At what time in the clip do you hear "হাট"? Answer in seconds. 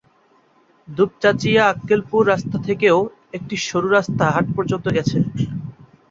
4.27-4.45